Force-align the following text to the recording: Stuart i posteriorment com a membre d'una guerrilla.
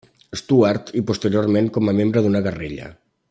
Stuart 0.39 0.89
i 1.01 1.03
posteriorment 1.11 1.69
com 1.77 1.93
a 1.93 1.97
membre 2.01 2.25
d'una 2.27 2.43
guerrilla. 2.49 2.89